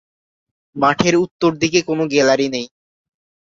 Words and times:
মাঠের 0.75 1.15
উত্তর 1.15 1.51
দিকে 1.61 1.79
কোনো 1.89 2.03
গ্যালারি 2.11 2.47
নেই। 2.53 2.65